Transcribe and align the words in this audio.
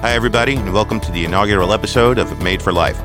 Hi, 0.00 0.12
everybody, 0.12 0.56
and 0.56 0.72
welcome 0.72 0.98
to 1.00 1.12
the 1.12 1.26
inaugural 1.26 1.74
episode 1.74 2.16
of 2.16 2.42
Made 2.42 2.62
for 2.62 2.72
Life. 2.72 2.96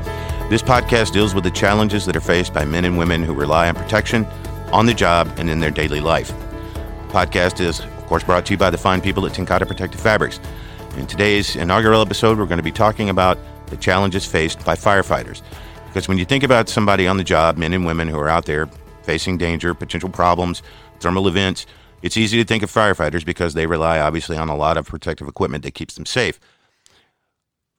This 0.48 0.62
podcast 0.62 1.12
deals 1.12 1.34
with 1.34 1.44
the 1.44 1.50
challenges 1.50 2.06
that 2.06 2.16
are 2.16 2.22
faced 2.22 2.54
by 2.54 2.64
men 2.64 2.86
and 2.86 2.96
women 2.96 3.22
who 3.22 3.34
rely 3.34 3.68
on 3.68 3.74
protection 3.74 4.24
on 4.72 4.86
the 4.86 4.94
job 4.94 5.30
and 5.36 5.50
in 5.50 5.60
their 5.60 5.70
daily 5.70 6.00
life. 6.00 6.28
The 6.28 7.12
podcast 7.12 7.60
is, 7.60 7.80
of 7.80 8.06
course, 8.06 8.24
brought 8.24 8.46
to 8.46 8.54
you 8.54 8.56
by 8.56 8.70
the 8.70 8.78
fine 8.78 9.02
people 9.02 9.26
at 9.26 9.32
TenCate 9.32 9.66
Protective 9.66 10.00
Fabrics. 10.00 10.40
In 10.96 11.06
today's 11.06 11.54
inaugural 11.54 12.00
episode, 12.00 12.38
we're 12.38 12.46
going 12.46 12.56
to 12.56 12.62
be 12.62 12.72
talking 12.72 13.10
about 13.10 13.36
the 13.66 13.76
challenges 13.76 14.24
faced 14.24 14.64
by 14.64 14.74
firefighters. 14.74 15.42
Because 15.88 16.08
when 16.08 16.16
you 16.16 16.24
think 16.24 16.44
about 16.44 16.70
somebody 16.70 17.06
on 17.06 17.18
the 17.18 17.24
job, 17.24 17.58
men 17.58 17.74
and 17.74 17.84
women 17.84 18.08
who 18.08 18.18
are 18.18 18.30
out 18.30 18.46
there 18.46 18.70
facing 19.02 19.36
danger, 19.36 19.74
potential 19.74 20.08
problems, 20.08 20.62
thermal 21.00 21.28
events, 21.28 21.66
it's 22.00 22.16
easy 22.16 22.38
to 22.38 22.44
think 22.44 22.62
of 22.62 22.72
firefighters 22.72 23.22
because 23.22 23.52
they 23.52 23.66
rely 23.66 24.00
obviously 24.00 24.38
on 24.38 24.48
a 24.48 24.56
lot 24.56 24.78
of 24.78 24.86
protective 24.86 25.28
equipment 25.28 25.62
that 25.64 25.74
keeps 25.74 25.94
them 25.96 26.06
safe. 26.06 26.40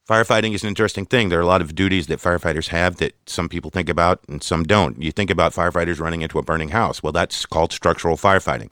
Firefighting 0.07 0.53
is 0.53 0.63
an 0.63 0.70
interesting 0.70 1.05
thing. 1.05 1.27
There 1.27 1.38
are 1.38 1.41
a 1.41 1.47
lot 1.47 1.61
of 1.61 1.75
duties 1.75 2.07
that 2.07 2.20
firefighters 2.20 2.70
have 2.70 2.95
that 2.97 3.13
some 3.29 3.49
people 3.49 3.70
think 3.70 3.89
about 3.89 4.21
and 4.30 4.41
some 4.41 4.63
don't. 4.63 5.02
You 5.02 5.11
think 5.11 5.30
about 5.30 5.52
firefighters 5.52 5.99
running 5.99 6.21
into 6.21 6.39
a 6.39 6.43
burning 6.43 6.70
house. 6.70 7.03
Well, 7.03 7.11
that's 7.11 7.45
called 7.45 7.73
structural 7.73 8.16
firefighting. 8.16 8.71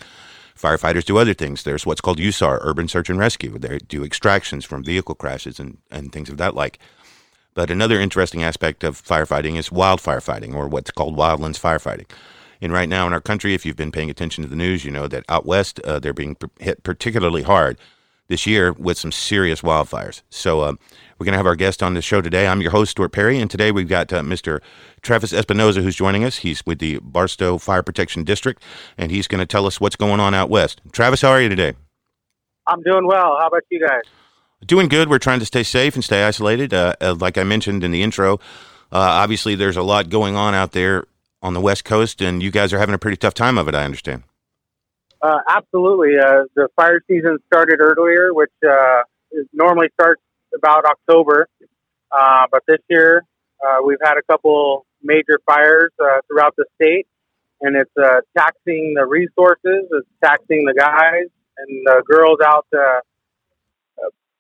Firefighters 0.58 1.04
do 1.04 1.18
other 1.18 1.34
things. 1.34 1.64
There's 1.64 1.86
what's 1.86 2.00
called 2.00 2.20
USAR, 2.20 2.60
Urban 2.62 2.88
Search 2.88 3.10
and 3.10 3.20
Rescue. 3.20 3.58
They 3.58 3.80
do 3.80 4.06
extractions 4.06 4.64
from 4.64 4.82
vehicle 4.82 5.14
crashes 5.14 5.60
and, 5.60 5.78
and 5.92 6.14
things 6.14 6.30
of 6.30 6.38
that 6.38 6.56
like. 6.56 6.80
But 7.54 7.70
another 7.70 8.00
interesting 8.00 8.42
aspect 8.42 8.86
of 8.86 9.02
firefighting 9.02 9.58
is 9.58 9.70
wildfire 9.70 10.22
fighting, 10.22 10.56
or 10.56 10.70
what's 10.70 10.92
called 10.92 11.18
wildlands 11.18 11.60
firefighting. 11.60 12.10
And 12.62 12.72
right 12.72 12.88
now 12.88 13.08
in 13.08 13.14
our 13.14 13.20
country, 13.20 13.54
if 13.54 13.66
you've 13.66 13.76
been 13.76 13.92
paying 13.92 14.10
attention 14.10 14.42
to 14.46 14.50
the 14.50 14.56
news, 14.56 14.86
you 14.86 14.92
know 14.92 15.08
that 15.10 15.26
out 15.28 15.46
west 15.46 15.82
uh, 15.82 16.00
they're 16.00 16.14
being 16.14 16.38
hit 16.62 16.84
particularly 16.84 17.42
hard 17.42 17.78
this 18.28 18.46
year 18.46 18.74
with 18.74 18.98
some 18.98 19.12
serious 19.12 19.62
wildfires. 19.62 20.22
So 20.30 20.62
uh, 20.62 20.74
we're 21.18 21.26
going 21.26 21.34
to 21.34 21.38
have 21.38 21.46
our 21.46 21.56
guest 21.56 21.84
on 21.84 21.94
the 21.94 22.02
show 22.02 22.22
today. 22.22 22.48
I'm 22.48 22.62
your 22.62 22.72
host, 22.72 22.92
Stuart 22.92 23.10
Perry, 23.10 23.40
and 23.40 23.50
today 23.50 23.72
we've 23.72 23.88
got 23.88 24.12
uh, 24.12 24.22
Mr. 24.22 24.62
Travis 25.02 25.32
Espinoza 25.32 25.84
who's 25.84 25.96
joining 25.96 26.24
us. 26.24 26.38
He's 26.38 26.66
with 26.66 26.80
the 26.80 27.00
Barstow 27.00 27.58
Fire 27.58 27.84
Protection 27.84 28.24
District, 28.24 28.62
and 28.98 29.12
he's 29.12 29.28
going 29.28 29.40
to 29.40 29.46
tell 29.46 29.66
us 29.66 29.80
what's 29.80 29.96
going 29.96 30.20
on 30.20 30.34
out 30.34 30.50
west. 30.50 30.82
Travis, 30.92 31.22
how 31.22 31.30
are 31.30 31.42
you 31.42 31.50
today? 31.50 31.74
I'm 32.68 32.82
doing 32.82 33.06
well. 33.06 33.38
How 33.40 33.48
about 33.48 33.64
you 33.70 33.80
guys? 33.80 34.02
Doing 34.66 34.88
good. 34.88 35.10
We're 35.10 35.20
trying 35.20 35.40
to 35.40 35.46
stay 35.46 35.64
safe 35.64 35.94
and 35.96 36.04
stay 36.04 36.24
isolated. 36.24 36.74
Uh, 36.74 36.96
uh 37.00 37.16
like 37.20 37.38
I 37.38 37.44
mentioned 37.44 37.84
in 37.84 37.92
the 37.92 38.02
intro, 38.02 38.36
uh, 38.92 38.98
obviously 38.98 39.54
there's 39.56 39.78
a 39.78 39.84
lot 39.84 40.10
going 40.10 40.36
on 40.36 40.56
out 40.56 40.72
there 40.72 41.06
on 41.42 41.54
the 41.54 41.62
West 41.62 41.86
Coast, 41.86 42.22
and 42.22 42.42
you 42.42 42.50
guys 42.50 42.74
are 42.74 42.80
having 42.80 42.96
a 42.96 42.98
pretty 42.98 43.18
tough 43.18 43.36
time 43.36 43.58
of 43.60 43.68
it, 43.68 43.76
I 43.76 43.84
understand. 43.84 44.24
Uh, 45.26 45.40
absolutely. 45.50 46.20
Uh, 46.20 46.44
the 46.56 46.68
fire 46.76 47.02
season 47.08 47.40
started 47.48 47.80
earlier, 47.80 48.32
which 48.32 48.52
uh, 48.64 49.02
normally 49.54 49.88
starts 49.96 50.22
about 50.56 50.86
October. 50.86 51.48
Uh, 52.12 52.46
but 52.52 52.62
this 52.68 52.78
year, 52.92 53.24
uh, 53.66 53.78
we've 53.84 53.98
had 54.04 54.18
a 54.18 54.22
couple 54.32 54.86
major 55.02 55.40
fires 55.48 55.92
uh, 56.00 56.20
throughout 56.28 56.56
the 56.58 56.66
state, 56.76 57.08
and 57.62 57.76
it's 57.76 57.90
taxing 58.38 58.94
the 58.96 59.04
resources, 59.08 59.88
it's 59.90 60.08
taxing 60.24 60.64
the 60.66 60.76
guys 60.78 61.26
and 61.58 61.88
the 61.88 62.04
girls 62.08 62.38
out, 62.46 62.68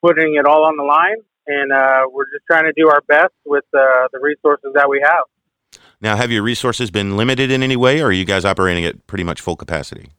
putting 0.04 0.36
it 0.36 0.46
all 0.46 0.66
on 0.66 0.78
the 0.78 0.84
line. 0.84 1.18
And 1.48 1.72
we're 2.14 2.30
just 2.32 2.46
trying 2.46 2.66
to 2.66 2.74
do 2.78 2.90
our 2.90 3.02
best 3.08 3.34
with 3.44 3.66
the 3.74 4.20
resources 4.22 4.74
that 4.76 4.88
we 4.88 5.02
have. 5.04 5.82
Now, 6.00 6.16
have 6.16 6.32
your 6.32 6.44
resources 6.44 6.92
been 6.92 7.18
limited 7.18 7.50
in 7.50 7.64
any 7.64 7.76
way, 7.76 8.02
or 8.02 8.08
are 8.08 8.12
you 8.12 8.26
guys 8.26 8.46
operating 8.46 8.86
at 8.86 9.08
pretty 9.08 9.24
much 9.24 9.42
full 9.42 9.56
capacity? 9.56 10.12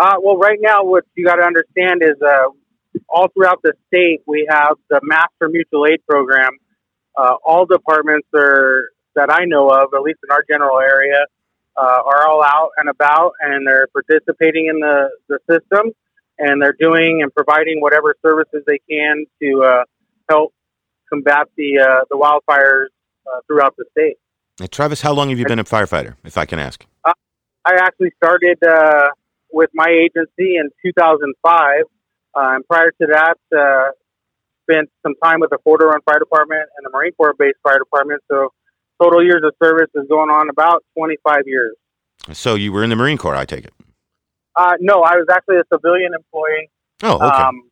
Uh, 0.00 0.16
well, 0.22 0.38
right 0.38 0.58
now, 0.62 0.82
what 0.82 1.04
you 1.14 1.26
got 1.26 1.36
to 1.36 1.42
understand 1.42 2.02
is 2.02 2.16
uh, 2.26 2.48
all 3.06 3.28
throughout 3.34 3.60
the 3.62 3.74
state, 3.88 4.22
we 4.26 4.46
have 4.48 4.78
the 4.88 4.98
Master 5.02 5.50
Mutual 5.50 5.86
Aid 5.86 6.00
Program. 6.08 6.52
Uh, 7.14 7.34
all 7.44 7.66
departments 7.66 8.26
are 8.34 8.84
that 9.14 9.30
I 9.30 9.44
know 9.44 9.68
of, 9.68 9.92
at 9.92 10.00
least 10.00 10.20
in 10.24 10.30
our 10.30 10.42
general 10.48 10.80
area, 10.80 11.26
uh, 11.76 11.98
are 12.06 12.26
all 12.26 12.42
out 12.42 12.70
and 12.78 12.88
about, 12.88 13.32
and 13.42 13.66
they're 13.66 13.88
participating 13.88 14.68
in 14.68 14.80
the, 14.80 15.10
the 15.28 15.38
system, 15.50 15.92
and 16.38 16.62
they're 16.62 16.76
doing 16.80 17.20
and 17.22 17.30
providing 17.34 17.82
whatever 17.82 18.14
services 18.24 18.62
they 18.66 18.78
can 18.88 19.26
to 19.42 19.62
uh, 19.62 19.84
help 20.30 20.54
combat 21.10 21.46
the 21.58 21.78
uh, 21.78 22.04
the 22.08 22.16
wildfires 22.16 22.86
throughout 23.46 23.76
the 23.76 23.84
state. 23.90 24.16
Hey, 24.58 24.66
Travis, 24.66 25.02
how 25.02 25.12
long 25.12 25.28
have 25.28 25.38
you 25.38 25.44
been 25.44 25.58
a 25.58 25.64
firefighter, 25.64 26.16
if 26.24 26.38
I 26.38 26.46
can 26.46 26.58
ask? 26.58 26.86
I 27.04 27.12
actually 27.66 28.12
started 28.16 28.58
with 29.52 29.70
my 29.74 29.88
agency 29.88 30.56
in 30.56 30.70
2005. 30.84 31.84
Uh, 32.32 32.54
and 32.54 32.66
prior 32.66 32.90
to 32.90 33.06
that, 33.10 33.38
uh, 33.56 33.90
spent 34.62 34.88
some 35.02 35.14
time 35.22 35.40
with 35.40 35.50
the 35.50 35.58
Fort 35.64 35.82
Irwin 35.82 36.00
Fire 36.04 36.18
Department 36.18 36.68
and 36.76 36.84
the 36.84 36.90
Marine 36.90 37.12
Corps 37.12 37.34
Base 37.38 37.54
Fire 37.62 37.78
Department. 37.78 38.22
So 38.30 38.52
total 39.00 39.24
years 39.24 39.42
of 39.44 39.54
service 39.62 39.90
is 39.94 40.06
going 40.08 40.30
on 40.30 40.48
about 40.48 40.84
25 40.96 41.42
years. 41.46 41.74
So 42.32 42.54
you 42.54 42.72
were 42.72 42.84
in 42.84 42.90
the 42.90 42.96
Marine 42.96 43.18
Corps, 43.18 43.34
I 43.34 43.44
take 43.44 43.64
it? 43.64 43.72
Uh, 44.56 44.74
no, 44.80 45.02
I 45.02 45.16
was 45.16 45.26
actually 45.30 45.56
a 45.56 45.64
civilian 45.72 46.12
employee. 46.14 46.70
Oh, 47.02 47.16
okay. 47.16 47.42
Um, 47.42 47.70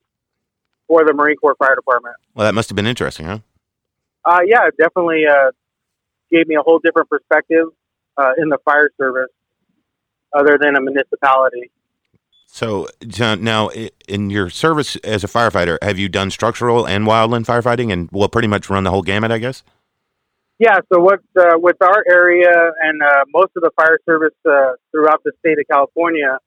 for 0.86 1.04
the 1.04 1.12
Marine 1.12 1.36
Corps 1.36 1.54
Fire 1.58 1.76
Department. 1.76 2.16
Well, 2.34 2.46
that 2.46 2.54
must 2.54 2.70
have 2.70 2.76
been 2.76 2.86
interesting, 2.86 3.26
huh? 3.26 3.38
Uh, 4.24 4.40
yeah, 4.46 4.66
it 4.66 4.74
definitely 4.78 5.24
uh, 5.30 5.50
gave 6.30 6.48
me 6.48 6.56
a 6.56 6.62
whole 6.62 6.78
different 6.78 7.08
perspective 7.10 7.66
uh, 8.16 8.32
in 8.38 8.48
the 8.48 8.58
fire 8.64 8.90
service 8.98 9.30
other 10.32 10.58
than 10.60 10.76
a 10.76 10.80
municipality. 10.80 11.70
So 12.46 12.88
now, 13.02 13.68
in 14.08 14.30
your 14.30 14.48
service 14.50 14.96
as 14.96 15.22
a 15.22 15.28
firefighter, 15.28 15.78
have 15.82 15.98
you 15.98 16.08
done 16.08 16.30
structural 16.30 16.86
and 16.86 17.06
wildland 17.06 17.44
firefighting, 17.44 17.92
and 17.92 18.10
will 18.10 18.28
pretty 18.28 18.48
much 18.48 18.70
run 18.70 18.84
the 18.84 18.90
whole 18.90 19.02
gamut, 19.02 19.30
I 19.30 19.38
guess? 19.38 19.62
Yeah. 20.58 20.78
So 20.92 20.98
what 21.00 21.20
uh, 21.38 21.56
with 21.56 21.76
our 21.80 22.04
area 22.10 22.72
and 22.82 23.00
uh, 23.00 23.24
most 23.32 23.52
of 23.54 23.62
the 23.62 23.70
fire 23.76 23.98
service 24.04 24.34
uh, 24.48 24.72
throughout 24.90 25.22
the 25.24 25.32
state 25.38 25.58
of 25.58 25.66
California, 25.70 26.38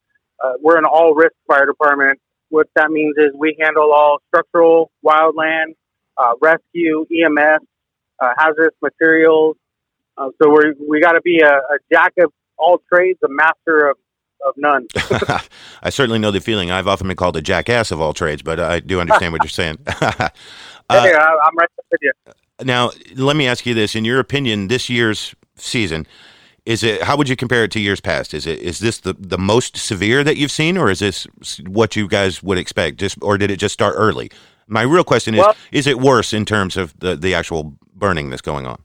uh, 0.44 0.54
we're 0.60 0.78
an 0.78 0.86
all 0.86 1.14
risk 1.14 1.34
fire 1.48 1.66
department. 1.66 2.20
What 2.50 2.68
that 2.76 2.92
means 2.92 3.16
is 3.18 3.32
we 3.38 3.56
handle 3.62 3.94
all 3.94 4.18
structural, 4.28 4.92
wildland, 5.06 5.76
uh, 6.18 6.34
rescue, 6.42 7.06
EMS, 7.10 7.62
uh, 8.20 8.34
hazardous 8.38 8.76
materials. 8.82 9.56
so 10.18 10.50
we 10.50 10.74
we 10.90 11.00
got 11.00 11.14
to 11.14 11.22
be 11.22 11.40
a, 11.40 11.54
a 11.54 11.78
jack 11.90 12.14
of 12.20 12.34
all 12.62 12.82
trades, 12.92 13.20
a 13.24 13.30
master 13.30 13.90
of, 13.90 13.98
of 14.48 14.54
none. 14.58 14.88
I 15.84 15.90
certainly 15.90 16.20
know 16.20 16.32
the 16.32 16.42
feeling. 16.42 16.72
I've 16.72 16.88
often 16.88 17.08
been 17.08 17.18
called 17.18 17.38
a 17.38 17.42
jackass 17.42 17.92
of 17.92 18.00
all 18.00 18.14
trades, 18.14 18.42
but 18.42 18.60
I 18.60 18.80
do 18.80 19.00
understand 19.00 19.34
what 19.34 19.44
you're 19.44 19.50
saying. 19.50 19.78
uh, 19.88 20.30
hey, 20.90 21.14
I'm 21.14 21.58
right 21.58 21.70
with 21.92 22.00
you. 22.02 22.12
Now, 22.64 22.92
let 23.16 23.36
me 23.36 23.48
ask 23.48 23.66
you 23.66 23.74
this: 23.74 23.96
In 23.96 24.06
your 24.06 24.20
opinion, 24.20 24.68
this 24.68 24.90
year's 24.90 25.36
season 25.56 26.08
is 26.66 26.84
it? 26.84 27.02
How 27.02 27.18
would 27.18 27.28
you 27.28 27.36
compare 27.36 27.64
it 27.64 27.72
to 27.72 27.80
years 27.80 28.00
past? 28.00 28.34
Is 28.34 28.46
it 28.46 28.60
is 28.60 28.80
this 28.80 29.00
the 29.00 29.14
the 29.18 29.38
most 29.38 29.78
severe 29.78 30.24
that 30.24 30.38
you've 30.38 30.52
seen, 30.52 30.78
or 30.78 30.90
is 30.90 31.00
this 31.00 31.26
what 31.68 31.96
you 31.96 32.08
guys 32.08 32.44
would 32.44 32.58
expect? 32.58 32.98
Just 32.98 33.18
or 33.22 33.38
did 33.38 33.50
it 33.50 33.58
just 33.58 33.74
start 33.74 33.96
early? 33.98 34.32
My 34.68 34.84
real 34.84 35.04
question 35.04 35.34
is: 35.34 35.40
well, 35.40 35.56
Is 35.72 35.88
it 35.88 36.00
worse 36.00 36.34
in 36.34 36.46
terms 36.46 36.78
of 36.78 36.98
the 37.00 37.16
the 37.16 37.34
actual 37.34 37.76
burning 37.96 38.30
that's 38.30 38.42
going 38.42 38.68
on? 38.68 38.82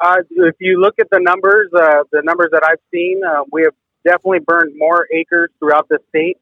Uh, 0.00 0.16
if 0.30 0.54
you 0.60 0.80
look 0.80 0.94
at 1.00 1.08
the 1.10 1.18
numbers, 1.20 1.70
uh, 1.74 2.04
the 2.12 2.22
numbers 2.22 2.50
that 2.52 2.62
I've 2.64 2.80
seen, 2.92 3.20
uh, 3.26 3.44
we 3.50 3.62
have 3.62 3.74
definitely 4.04 4.40
burned 4.46 4.74
more 4.76 5.06
acres 5.12 5.50
throughout 5.58 5.88
the 5.88 5.98
state 6.08 6.38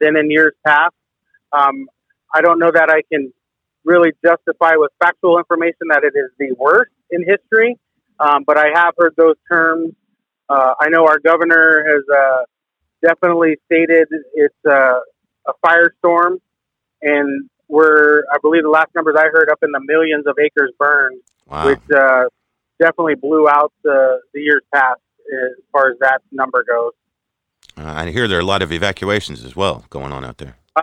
than 0.00 0.16
in 0.16 0.30
years 0.30 0.54
past. 0.64 0.94
Um, 1.52 1.88
I 2.32 2.40
don't 2.40 2.58
know 2.58 2.70
that 2.70 2.88
I 2.88 3.02
can 3.12 3.32
really 3.84 4.12
justify 4.24 4.76
with 4.76 4.92
factual 5.02 5.38
information 5.38 5.88
that 5.90 6.04
it 6.04 6.12
is 6.16 6.30
the 6.38 6.54
worst 6.58 6.92
in 7.10 7.24
history, 7.26 7.76
um, 8.20 8.44
but 8.46 8.56
I 8.56 8.68
have 8.74 8.94
heard 8.96 9.14
those 9.16 9.36
terms. 9.50 9.94
Uh, 10.48 10.74
I 10.80 10.88
know 10.88 11.06
our 11.06 11.18
governor 11.18 11.84
has 11.86 12.04
uh, 12.16 12.44
definitely 13.02 13.56
stated 13.66 14.08
it's 14.34 14.54
uh, 14.68 15.00
a 15.46 15.52
firestorm, 15.64 16.38
and 17.02 17.48
we're, 17.68 18.22
I 18.32 18.38
believe 18.40 18.62
the 18.62 18.70
last 18.70 18.90
numbers 18.94 19.16
I 19.18 19.26
heard, 19.32 19.48
up 19.50 19.58
in 19.62 19.70
the 19.72 19.80
millions 19.82 20.26
of 20.26 20.36
acres 20.38 20.72
burned, 20.78 21.20
wow. 21.46 21.66
which 21.66 21.80
definitely 22.80 23.14
blew 23.14 23.48
out 23.48 23.72
the, 23.84 24.20
the 24.34 24.40
years 24.40 24.62
past 24.74 25.00
as 25.32 25.62
far 25.70 25.90
as 25.90 25.98
that 26.00 26.22
number 26.32 26.64
goes. 26.64 26.92
Uh, 27.76 27.92
I 27.94 28.10
hear 28.10 28.26
there 28.26 28.38
are 28.38 28.42
a 28.42 28.44
lot 28.44 28.62
of 28.62 28.72
evacuations 28.72 29.44
as 29.44 29.54
well 29.54 29.84
going 29.90 30.12
on 30.12 30.24
out 30.24 30.38
there. 30.38 30.56
Uh, 30.74 30.82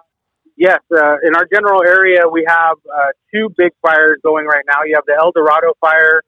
yes, 0.56 0.80
uh, 0.96 1.16
in 1.24 1.36
our 1.36 1.46
general 1.52 1.84
area, 1.84 2.22
we 2.32 2.46
have 2.48 2.78
uh, 2.88 3.08
two 3.34 3.50
big 3.58 3.72
fires 3.82 4.20
going 4.24 4.46
right 4.46 4.64
now. 4.68 4.84
You 4.86 4.96
have 4.96 5.06
the 5.06 5.16
El 5.20 5.32
Dorado 5.32 5.74
fire 5.82 6.22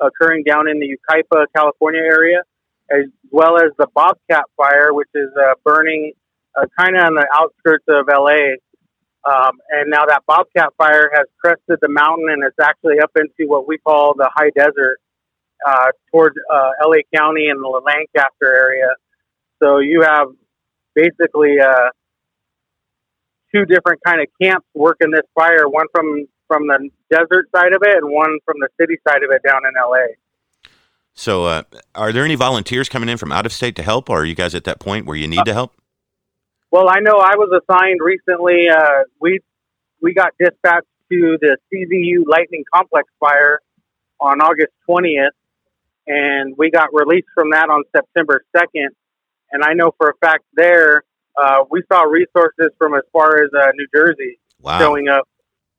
occurring 0.00 0.44
down 0.44 0.68
in 0.68 0.78
the 0.78 0.96
Yucaipa, 0.96 1.46
California 1.54 2.00
area, 2.00 2.42
as 2.90 3.06
well 3.30 3.56
as 3.56 3.72
the 3.78 3.88
Bobcat 3.94 4.44
fire, 4.56 4.92
which 4.92 5.08
is 5.14 5.30
uh, 5.36 5.54
burning 5.64 6.12
uh, 6.56 6.66
kind 6.78 6.96
of 6.96 7.04
on 7.04 7.14
the 7.14 7.26
outskirts 7.32 7.84
of 7.88 8.06
LA. 8.08 8.56
Um, 9.26 9.58
and 9.70 9.90
now 9.90 10.04
that 10.06 10.22
Bobcat 10.26 10.74
fire 10.76 11.10
has 11.14 11.26
crested 11.40 11.78
the 11.80 11.88
mountain 11.88 12.26
and 12.28 12.44
it's 12.44 12.58
actually 12.62 13.00
up 13.00 13.12
into 13.16 13.48
what 13.48 13.66
we 13.66 13.78
call 13.78 14.14
the 14.14 14.28
high 14.34 14.50
desert 14.54 15.00
uh, 15.64 15.88
towards 16.10 16.36
uh, 16.52 16.70
LA 16.84 16.98
County 17.14 17.48
and 17.48 17.62
the 17.62 17.68
Lancaster 17.68 18.54
area. 18.54 18.88
So 19.62 19.78
you 19.78 20.02
have 20.02 20.28
basically 20.94 21.58
uh, 21.60 21.90
two 23.54 23.64
different 23.64 24.00
kind 24.04 24.20
of 24.20 24.26
camps 24.40 24.66
working 24.74 25.10
this 25.10 25.26
fire. 25.34 25.68
One 25.68 25.86
from 25.92 26.26
from 26.46 26.66
the 26.66 26.90
desert 27.10 27.48
side 27.54 27.72
of 27.72 27.82
it 27.82 27.96
and 27.96 28.12
one 28.12 28.38
from 28.44 28.56
the 28.60 28.68
city 28.78 28.98
side 29.08 29.22
of 29.22 29.30
it 29.30 29.42
down 29.46 29.62
in 29.66 29.72
LA. 29.74 30.14
So, 31.14 31.44
uh, 31.44 31.62
are 31.94 32.12
there 32.12 32.24
any 32.24 32.34
volunteers 32.34 32.88
coming 32.88 33.08
in 33.08 33.18
from 33.18 33.30
out 33.30 33.46
of 33.46 33.52
state 33.52 33.76
to 33.76 33.82
help, 33.82 34.10
or 34.10 34.22
are 34.22 34.24
you 34.24 34.34
guys 34.34 34.54
at 34.54 34.64
that 34.64 34.80
point 34.80 35.06
where 35.06 35.16
you 35.16 35.28
need 35.28 35.44
to 35.44 35.54
help? 35.54 35.72
Well, 36.72 36.88
I 36.88 36.98
know 36.98 37.18
I 37.18 37.36
was 37.36 37.62
assigned 37.62 38.00
recently. 38.02 38.68
Uh, 38.68 39.04
we 39.20 39.38
we 40.02 40.12
got 40.12 40.32
dispatched 40.40 40.88
to 41.10 41.38
the 41.40 41.56
CZU 41.72 42.24
Lightning 42.26 42.64
Complex 42.74 43.08
fire 43.20 43.60
on 44.18 44.40
August 44.40 44.72
20th, 44.88 45.28
and 46.06 46.54
we 46.56 46.70
got 46.70 46.88
released 46.92 47.28
from 47.34 47.50
that 47.50 47.68
on 47.68 47.84
September 47.94 48.44
2nd. 48.56 48.88
And 49.52 49.62
I 49.62 49.72
know 49.74 49.92
for 49.98 50.10
a 50.10 50.14
fact 50.20 50.44
there, 50.54 51.04
uh, 51.40 51.64
we 51.70 51.82
saw 51.90 52.02
resources 52.02 52.70
from 52.78 52.94
as 52.94 53.02
far 53.12 53.42
as 53.42 53.50
uh, 53.56 53.66
New 53.74 53.86
Jersey 53.94 54.38
Wow. 54.60 54.78
showing 54.78 55.08
up 55.08 55.28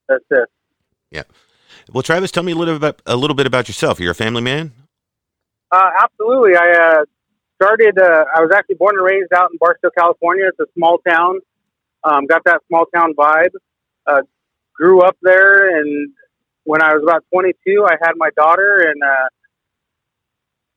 That's 0.07 0.23
it. 0.29 0.49
Yeah. 1.11 1.23
Well, 1.91 2.03
Travis, 2.03 2.31
tell 2.31 2.43
me 2.43 2.51
a 2.51 2.55
little 2.55 2.77
bit 2.79 3.01
a 3.05 3.15
little 3.15 3.35
bit 3.35 3.47
about 3.47 3.67
yourself. 3.67 3.99
You're 3.99 4.11
a 4.11 4.15
family 4.15 4.41
man. 4.41 4.73
Uh, 5.71 5.89
absolutely. 6.03 6.55
I 6.55 6.71
uh, 6.71 7.05
started, 7.61 7.97
uh, 7.99 8.25
I 8.35 8.41
was 8.41 8.51
actually 8.53 8.75
born 8.75 8.95
and 8.97 9.05
raised 9.05 9.33
out 9.33 9.49
in 9.51 9.57
Barstow, 9.59 9.89
California. 9.97 10.45
It's 10.47 10.59
a 10.59 10.71
small 10.77 10.99
town. 11.07 11.39
Um, 12.03 12.27
got 12.27 12.43
that 12.45 12.61
small 12.67 12.85
town 12.95 13.13
vibe. 13.15 13.49
Uh, 14.05 14.21
grew 14.75 15.01
up 15.01 15.17
there, 15.21 15.79
and 15.79 16.11
when 16.63 16.81
I 16.81 16.93
was 16.93 17.03
about 17.03 17.23
22, 17.33 17.85
I 17.85 17.95
had 18.01 18.13
my 18.15 18.29
daughter, 18.35 18.85
and 18.87 19.01
uh, 19.01 19.27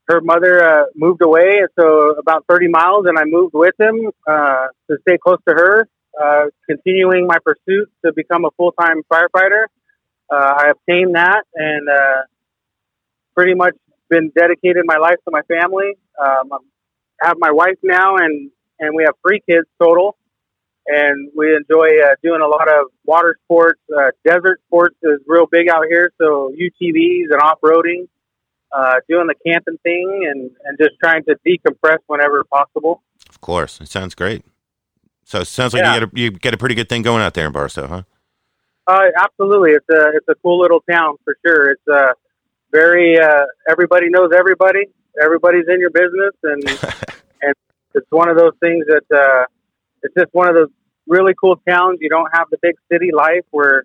her 0.08 0.20
mother 0.22 0.64
uh, 0.64 0.84
moved 0.94 1.22
away, 1.22 1.60
so 1.78 2.10
about 2.12 2.44
30 2.48 2.68
miles, 2.68 3.04
and 3.06 3.18
I 3.18 3.24
moved 3.24 3.52
with 3.54 3.74
him 3.78 4.10
uh, 4.26 4.68
to 4.90 4.96
stay 5.02 5.18
close 5.18 5.38
to 5.46 5.54
her, 5.54 5.88
uh, 6.20 6.46
continuing 6.68 7.26
my 7.26 7.36
pursuit 7.44 7.90
to 8.04 8.12
become 8.14 8.44
a 8.46 8.50
full 8.56 8.72
time 8.72 9.02
firefighter. 9.12 9.66
Uh, 10.30 10.54
I 10.56 10.70
obtained 10.70 11.14
that, 11.14 11.42
and 11.54 11.88
uh, 11.88 12.22
pretty 13.34 13.54
much 13.54 13.74
been 14.08 14.30
dedicated 14.34 14.84
my 14.86 14.96
life 14.96 15.16
to 15.26 15.30
my 15.30 15.42
family. 15.42 15.92
Um, 16.18 16.52
I 17.22 17.28
have 17.28 17.36
my 17.38 17.50
wife 17.50 17.78
now, 17.82 18.16
and 18.16 18.50
and 18.80 18.94
we 18.94 19.04
have 19.04 19.14
three 19.26 19.42
kids 19.48 19.66
total, 19.82 20.16
and 20.86 21.30
we 21.36 21.54
enjoy 21.54 22.00
uh, 22.02 22.14
doing 22.22 22.40
a 22.40 22.48
lot 22.48 22.68
of 22.68 22.86
water 23.04 23.36
sports. 23.44 23.80
Desert 24.24 24.60
sports 24.68 24.96
is 25.02 25.20
real 25.26 25.46
big 25.46 25.68
out 25.68 25.84
here, 25.90 26.12
so 26.16 26.50
UTVs 26.58 27.30
and 27.30 27.42
off 27.42 27.58
roading, 27.62 28.08
uh, 28.76 28.94
doing 29.08 29.26
the 29.26 29.34
camping 29.46 29.78
thing, 29.82 30.26
and 30.30 30.50
and 30.64 30.78
just 30.78 30.98
trying 31.02 31.24
to 31.24 31.36
decompress 31.46 31.98
whenever 32.06 32.44
possible. 32.44 33.02
Of 33.28 33.40
course, 33.40 33.80
it 33.80 33.88
sounds 33.88 34.14
great. 34.14 34.44
So 35.24 35.40
it 35.40 35.46
sounds 35.46 35.74
like 35.74 35.82
Yeah. 35.82 35.94
you 35.94 36.00
get 36.00 36.08
a, 36.12 36.20
you 36.20 36.30
get 36.30 36.54
a 36.54 36.56
pretty 36.58 36.74
good 36.74 36.88
thing 36.88 37.02
going 37.02 37.22
out 37.22 37.34
there 37.34 37.46
in 37.46 37.52
Barstow, 37.52 37.86
huh? 37.86 38.02
Uh, 38.86 39.04
absolutely, 39.18 39.72
it's 39.72 39.88
a 39.90 40.16
it's 40.16 40.28
a 40.28 40.34
cool 40.36 40.58
little 40.60 40.80
town 40.90 41.16
for 41.24 41.36
sure. 41.44 41.72
It's 41.72 41.88
uh, 41.92 42.12
very 42.72 43.18
uh, 43.18 43.44
everybody 43.68 44.08
knows 44.08 44.30
everybody. 44.36 44.86
Everybody's 45.22 45.66
in 45.68 45.78
your 45.80 45.90
business, 45.90 46.32
and 46.42 46.62
and 47.42 47.54
it's 47.94 48.06
one 48.10 48.30
of 48.30 48.36
those 48.38 48.54
things 48.60 48.86
that 48.86 49.04
uh, 49.14 49.44
it's 50.02 50.14
just 50.14 50.32
one 50.32 50.48
of 50.48 50.54
those 50.54 50.70
really 51.06 51.34
cool 51.38 51.56
towns. 51.68 51.98
You 52.00 52.08
don't 52.08 52.30
have 52.34 52.48
the 52.50 52.56
big 52.62 52.76
city 52.90 53.10
life 53.14 53.44
where 53.50 53.84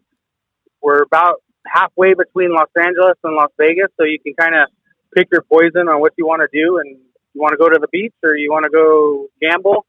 we're 0.81 1.01
about 1.03 1.42
halfway 1.65 2.13
between 2.13 2.53
Los 2.53 2.69
Angeles 2.77 3.17
and 3.23 3.35
Las 3.35 3.51
Vegas, 3.57 3.87
so 3.97 4.05
you 4.05 4.19
can 4.19 4.33
kind 4.33 4.55
of 4.55 4.69
pick 5.15 5.27
your 5.31 5.41
poison 5.41 5.89
on 5.89 5.99
what 6.01 6.13
you 6.17 6.25
want 6.25 6.41
to 6.41 6.47
do, 6.51 6.77
and 6.77 6.97
you 7.33 7.41
want 7.41 7.51
to 7.51 7.57
go 7.57 7.69
to 7.69 7.79
the 7.79 7.87
beach 7.91 8.13
or 8.23 8.35
you 8.35 8.51
want 8.51 8.63
to 8.63 8.69
go 8.69 9.27
gamble, 9.41 9.85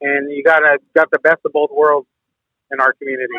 and 0.00 0.30
you 0.30 0.42
got 0.42 0.60
to 0.60 0.78
got 0.94 1.10
the 1.10 1.18
best 1.18 1.40
of 1.44 1.52
both 1.52 1.70
worlds 1.70 2.06
in 2.70 2.80
our 2.80 2.92
community. 2.94 3.34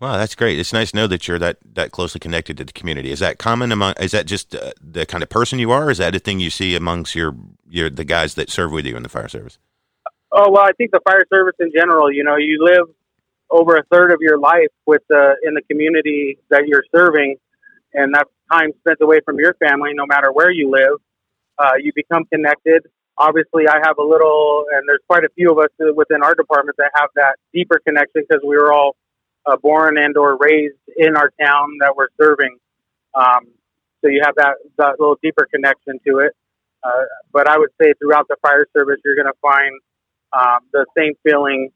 Wow, 0.00 0.16
that's 0.16 0.36
great. 0.36 0.58
It's 0.58 0.72
nice 0.72 0.92
to 0.92 0.96
know 0.96 1.06
that 1.08 1.26
you're 1.26 1.40
that, 1.40 1.58
that 1.74 1.90
closely 1.90 2.20
connected 2.20 2.56
to 2.58 2.64
the 2.64 2.72
community. 2.72 3.10
Is 3.10 3.18
that 3.18 3.38
common 3.38 3.72
among? 3.72 3.94
Is 4.00 4.12
that 4.12 4.26
just 4.26 4.54
uh, 4.54 4.72
the 4.80 5.04
kind 5.04 5.22
of 5.22 5.28
person 5.28 5.58
you 5.58 5.72
are? 5.72 5.86
Or 5.86 5.90
is 5.90 5.98
that 5.98 6.14
a 6.14 6.20
thing 6.20 6.38
you 6.38 6.50
see 6.50 6.76
amongst 6.76 7.14
your 7.14 7.34
your 7.68 7.90
the 7.90 8.04
guys 8.04 8.34
that 8.34 8.50
serve 8.50 8.70
with 8.70 8.86
you 8.86 8.96
in 8.96 9.02
the 9.02 9.08
fire 9.08 9.28
service? 9.28 9.58
Oh 10.30 10.50
well, 10.50 10.62
I 10.62 10.72
think 10.78 10.92
the 10.92 11.00
fire 11.04 11.24
service 11.32 11.56
in 11.58 11.72
general. 11.74 12.12
You 12.12 12.22
know, 12.22 12.36
you 12.36 12.58
live 12.62 12.94
over 13.50 13.76
a 13.76 13.82
third 13.90 14.12
of 14.12 14.18
your 14.20 14.38
life 14.38 14.72
with 14.86 15.02
the 15.08 15.36
in 15.44 15.54
the 15.54 15.62
community 15.62 16.38
that 16.50 16.66
you're 16.66 16.84
serving, 16.94 17.36
and 17.94 18.14
that's 18.14 18.30
time 18.50 18.70
spent 18.80 18.98
away 19.00 19.20
from 19.24 19.38
your 19.38 19.54
family. 19.54 19.90
No 19.94 20.06
matter 20.06 20.32
where 20.32 20.50
you 20.50 20.70
live, 20.70 21.00
uh, 21.58 21.76
you 21.80 21.92
become 21.94 22.24
connected. 22.32 22.82
Obviously, 23.16 23.66
I 23.66 23.78
have 23.82 23.98
a 23.98 24.02
little, 24.02 24.66
and 24.72 24.88
there's 24.88 25.02
quite 25.08 25.24
a 25.24 25.28
few 25.34 25.50
of 25.50 25.58
us 25.58 25.70
within 25.96 26.22
our 26.22 26.34
department 26.34 26.76
that 26.78 26.92
have 26.94 27.10
that 27.16 27.36
deeper 27.52 27.80
connection 27.84 28.22
because 28.28 28.42
we 28.46 28.56
were 28.56 28.72
all 28.72 28.96
uh, 29.46 29.56
born 29.56 29.98
and 29.98 30.16
or 30.16 30.36
raised 30.36 30.76
in 30.96 31.16
our 31.16 31.30
town 31.40 31.78
that 31.80 31.96
we're 31.96 32.08
serving. 32.20 32.56
Um, 33.14 33.48
so 34.00 34.08
you 34.08 34.20
have 34.24 34.36
that 34.36 34.56
that 34.76 35.00
little 35.00 35.18
deeper 35.22 35.48
connection 35.52 35.98
to 36.06 36.18
it. 36.18 36.32
Uh, 36.82 37.04
but 37.32 37.48
I 37.48 37.58
would 37.58 37.70
say 37.80 37.92
throughout 37.98 38.28
the 38.28 38.36
fire 38.40 38.66
service, 38.76 39.00
you're 39.04 39.16
going 39.16 39.26
to 39.26 39.38
find 39.42 39.80
um, 40.32 40.60
the 40.72 40.86
same 40.96 41.14
feeling 41.24 41.70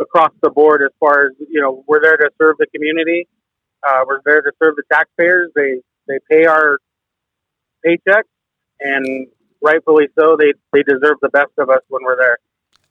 across 0.00 0.32
the 0.42 0.50
board 0.50 0.82
as 0.82 0.90
far 0.98 1.26
as 1.26 1.32
you 1.38 1.60
know 1.60 1.84
we're 1.86 2.02
there 2.02 2.16
to 2.16 2.30
serve 2.40 2.56
the 2.58 2.66
community 2.74 3.28
uh, 3.86 4.00
we're 4.06 4.20
there 4.24 4.42
to 4.42 4.50
serve 4.62 4.74
the 4.76 4.82
taxpayers 4.92 5.50
they 5.54 5.80
they 6.08 6.18
pay 6.30 6.46
our 6.46 6.78
paychecks 7.86 8.24
and 8.80 9.26
rightfully 9.62 10.08
so 10.18 10.36
they 10.36 10.52
they 10.72 10.82
deserve 10.82 11.16
the 11.22 11.28
best 11.28 11.52
of 11.58 11.70
us 11.70 11.80
when 11.88 12.02
we're 12.04 12.16
there 12.16 12.38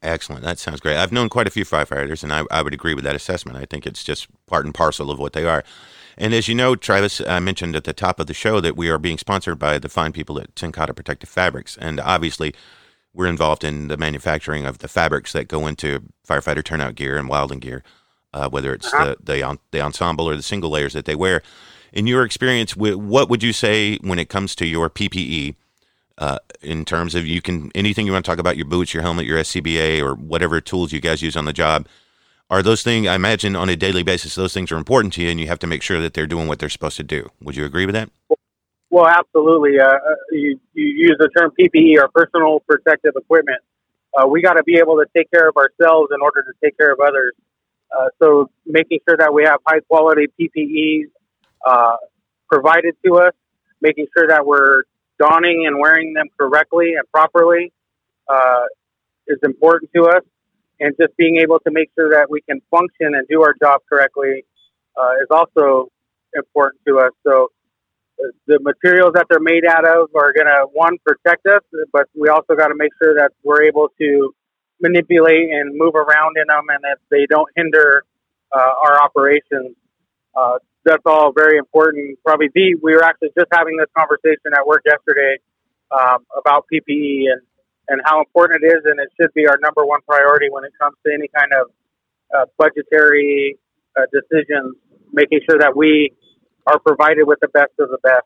Excellent. 0.04 0.44
That 0.44 0.60
sounds 0.60 0.82
great. 0.82 0.98
I've 0.98 1.14
known 1.14 1.30
quite 1.30 1.48
a 1.48 1.50
few 1.50 1.64
firefighters, 1.64 2.24
and 2.24 2.34
I, 2.34 2.44
I 2.52 2.62
would 2.62 2.74
agree 2.74 2.94
with 2.94 3.06
that 3.06 3.16
assessment. 3.16 3.58
I 3.58 3.64
think 3.64 3.88
it's 3.88 4.04
just 4.04 4.28
part 4.48 4.66
and 4.66 4.74
parcel 4.74 5.10
of 5.10 5.18
what 5.18 5.32
they 5.32 5.46
are. 5.46 5.64
And 6.18 6.34
as 6.34 6.50
you 6.50 6.56
know, 6.56 6.76
Travis, 6.76 7.22
I 7.22 7.40
mentioned 7.40 7.74
at 7.76 7.86
the 7.86 7.94
top 7.94 8.20
of 8.20 8.28
the 8.28 8.34
show 8.34 8.60
that 8.60 8.76
we 8.76 8.90
are 8.90 8.98
being 8.98 9.18
sponsored 9.18 9.58
by 9.58 9.80
the 9.80 9.88
fine 9.88 10.12
people 10.12 10.38
at 10.40 10.54
TenCate 10.56 10.94
Protective 10.94 11.30
Fabrics. 11.30 11.78
And 11.78 12.02
obviously, 12.02 12.54
we're 13.13 13.27
involved 13.27 13.63
in 13.63 13.88
the 13.88 13.98
manufacturing 13.98 14.65
of 14.65 14.80
the 14.80 14.88
fabrics 14.88 15.33
that 15.33 15.48
go 15.48 15.68
into 15.68 16.04
firefighter 16.27 16.63
turnout 16.63 16.95
gear 16.95 17.18
and 17.18 17.30
wildland 17.30 17.60
gear, 17.62 17.83
uh, 18.33 18.50
whether 18.50 18.74
it's 18.74 18.94
Uh-huh. 18.94 19.15
the, 19.19 19.33
the, 19.33 19.48
en- 19.48 19.60
the 19.71 19.81
ensemble 19.81 20.27
or 20.30 20.36
the 20.36 20.44
single 20.44 20.69
layers 20.69 20.94
that 20.94 21.06
they 21.06 21.15
wear. 21.15 21.42
In 21.92 22.07
your 22.07 22.24
experience, 22.24 22.75
what 22.75 23.30
would 23.30 23.44
you 23.44 23.54
say 23.54 23.98
when 23.98 24.18
it 24.19 24.30
comes 24.30 24.56
to 24.56 24.65
your 24.65 24.89
PPE? 24.89 25.56
uh, 26.19 26.38
in 26.62 26.86
terms 26.86 27.15
of 27.15 27.25
you 27.25 27.42
can 27.42 27.71
anything 27.74 28.06
you 28.06 28.12
want 28.12 28.24
to 28.24 28.30
talk 28.30 28.38
about 28.38 28.56
your 28.56 28.68
boots, 28.68 28.94
your 28.94 29.01
helmet, 29.01 29.25
your 29.25 29.39
SCBA, 29.39 30.00
or 30.00 30.13
whatever 30.13 30.62
tools 30.62 30.92
you 30.94 31.00
guys 31.01 31.24
use 31.24 31.36
on 31.36 31.45
the 31.45 31.51
job. 31.54 31.88
Are 32.51 32.62
those 32.62 32.84
things? 32.84 33.08
I 33.08 33.15
imagine 33.15 33.55
on 33.55 33.67
a 33.67 33.75
daily 33.75 34.03
basis, 34.03 34.36
those 34.36 34.53
things 34.53 34.72
are 34.72 34.77
important 34.77 35.13
to 35.15 35.24
you, 35.24 35.29
and 35.32 35.39
you 35.39 35.48
have 35.48 35.58
to 35.60 35.67
make 35.67 35.82
sure 35.82 36.00
that 36.01 36.13
they're 36.13 36.27
doing 36.27 36.48
what 36.48 36.60
they're 36.60 36.70
supposed 36.70 36.98
to 36.98 37.03
do. 37.03 37.29
Would 37.41 37.55
you 37.55 37.65
agree 37.65 37.88
with 37.88 37.96
that? 37.96 38.12
Well 38.94 39.08
absolutely 39.08 39.80
uh, 39.80 39.88
uh, 39.88 39.98
you, 40.32 40.60
you 40.74 40.86
use 41.08 41.18
the 41.20 41.30
term 41.36 41.52
ppe 41.60 41.98
or 42.02 42.08
personal 42.14 42.60
protective 42.62 43.14
equipment 43.16 43.62
uh, 44.16 44.28
we 44.28 44.42
got 44.42 44.54
to 44.54 44.64
be 44.64 44.76
able 44.78 44.96
to 44.96 45.06
take 45.16 45.30
care 45.32 45.48
of 45.50 45.56
ourselves 45.58 46.10
in 46.14 46.22
order 46.22 46.42
to 46.44 46.54
take 46.64 46.78
care 46.78 46.92
of 46.92 47.00
others 47.00 47.34
uh, 47.98 48.08
so 48.22 48.50
making 48.66 49.00
sure 49.08 49.18
that 49.18 49.34
we 49.34 49.44
have 49.44 49.60
high 49.68 49.80
quality 49.82 50.28
ppes 50.40 51.06
uh, 51.66 51.98
provided 52.48 52.96
to 53.06 53.18
us 53.18 53.34
making 53.82 54.08
sure 54.16 54.28
that 54.28 54.46
we're 54.46 54.84
donning 55.20 55.66
and 55.68 55.78
wearing 55.80 56.14
them 56.14 56.28
correctly 56.40 56.94
and 56.98 57.10
properly 57.12 57.72
uh, 58.28 58.64
is 59.28 59.38
important 59.44 59.92
to 59.96 60.06
us. 60.06 60.24
And 60.80 60.96
just 61.00 61.16
being 61.18 61.38
able 61.38 61.60
to 61.60 61.72
make 61.72 61.92
sure 61.96 62.10
that 62.12 62.30
we 62.30 62.42
can 62.42 62.62
function 62.72 63.14
and 63.16 63.28
do 63.30 63.42
our 63.42 63.54
job 63.62 63.82
correctly 63.88 64.44
uh, 64.98 65.12
is 65.22 65.28
also 65.30 65.92
important 66.36 66.82
to 66.88 67.00
us. 67.00 67.12
So 67.26 67.52
the 68.48 68.60
materials 68.62 69.13
that 69.15 69.27
they're 69.29 69.39
made 69.39 69.65
out 69.65 69.86
of 69.88 70.10
are 70.15 70.34
going 70.34 70.48
to, 70.48 70.67
one, 70.72 70.98
protect 71.05 71.46
us, 71.48 71.62
but 71.91 72.08
we 72.15 72.29
also 72.29 72.55
got 72.55 72.67
to 72.67 72.75
make 72.75 72.91
sure 73.01 73.15
that 73.15 73.32
we're 73.43 73.63
able 73.63 73.89
to 74.00 74.34
manipulate 74.82 75.50
and 75.51 75.75
move 75.77 75.96
around 75.96 76.36
in 76.38 76.48
them 76.48 76.65
and 76.70 76.84
that 76.84 76.98
they 77.10 77.25
don't 77.29 77.50
hinder 77.55 78.03
uh, 78.51 78.72
our 78.86 79.01
operations. 79.01 79.75
Uh, 80.36 80.58
that's 80.86 81.03
all 81.05 81.32
very 81.36 81.58
important. 81.58 82.20
Probably 82.25 82.50
the 82.53 82.75
we 82.82 82.93
were 82.93 83.03
actually 83.03 83.29
just 83.38 83.48
having 83.53 83.77
this 83.77 83.88
conversation 83.98 84.51
at 84.53 84.67
work 84.67 84.84
yesterday 84.86 85.38
um, 85.91 86.25
about 86.38 86.65
PPE 86.72 87.32
and 87.32 87.41
and 87.89 88.01
how 88.05 88.20
important 88.20 88.63
it 88.63 88.67
is, 88.67 88.82
and 88.86 89.00
it 89.00 89.10
should 89.20 89.34
be 89.34 89.46
our 89.48 89.58
number 89.62 89.86
one 89.86 90.00
priority 90.08 90.48
when 90.50 90.63
it 90.63 90.72
comes 90.79 90.96
to 91.05 91.13
any 91.13 91.27
kind 91.36 91.51
of 91.51 91.67
uh, 92.36 92.46
budgetary 92.58 93.58
uh, 93.96 94.03
decisions. 94.12 94.75
Making 95.12 95.41
sure 95.48 95.60
that 95.60 95.75
we 95.75 96.12
are 96.67 96.79
provided 96.79 97.25
with 97.25 97.39
the 97.41 97.48
best 97.50 97.72
of 97.79 97.89
the 97.89 98.00
best, 98.03 98.25